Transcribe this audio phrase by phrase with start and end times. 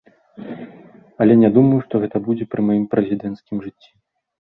[1.25, 3.89] Але не думаю, што гэта будзе пры маім прэзідэнцкім жыцці.